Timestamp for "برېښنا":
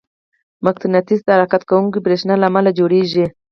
2.05-2.35